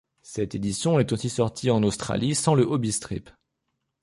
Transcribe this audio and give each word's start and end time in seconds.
Cette 0.23 0.55
édition 0.55 0.99
est 0.99 1.11
aussi 1.11 1.29
sortie 1.29 1.69
en 1.69 1.83
Australie 1.83 2.33
sans 2.33 2.55
le 2.55 2.63
Obi-strip. 2.65 3.29